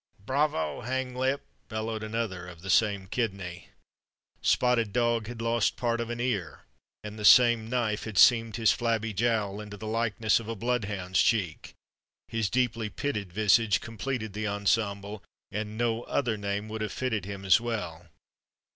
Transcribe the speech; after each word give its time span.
"Bravo, 0.25 0.81
Hanglip!" 0.81 1.41
bellowed 1.69 2.01
another 2.01 2.47
of 2.47 2.63
the 2.63 2.71
same 2.71 3.05
kidney. 3.05 3.67
Spotted 4.41 4.91
Dog 4.93 5.27
had 5.27 5.43
lost 5.43 5.77
part 5.77 6.01
of 6.01 6.09
an 6.09 6.19
ear, 6.19 6.61
and 7.03 7.19
the 7.19 7.23
same 7.23 7.69
knife 7.69 8.05
had 8.05 8.17
seamed 8.17 8.55
his 8.55 8.71
flabby 8.71 9.13
jowl 9.13 9.61
into 9.61 9.77
the 9.77 9.85
likeness 9.85 10.39
of 10.39 10.47
a 10.47 10.55
bloodhound's 10.55 11.21
cheek; 11.21 11.75
his 12.27 12.49
deeply 12.49 12.89
pitted 12.89 13.31
visage 13.31 13.79
completed 13.79 14.33
the 14.33 14.47
ensemble, 14.47 15.23
and 15.51 15.77
no 15.77 16.01
other 16.05 16.35
name 16.35 16.67
would 16.67 16.81
have 16.81 16.91
fitted 16.91 17.25
him 17.25 17.45
as 17.45 17.61
well. 17.61 18.07